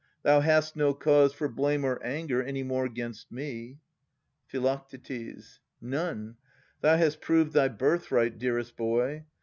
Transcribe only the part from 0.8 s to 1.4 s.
cause